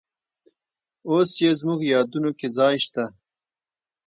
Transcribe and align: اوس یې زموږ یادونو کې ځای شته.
اوس 1.09 1.31
یې 1.43 1.51
زموږ 1.59 1.79
یادونو 1.93 2.31
کې 2.39 2.47
ځای 2.57 2.75
شته. 2.85 3.03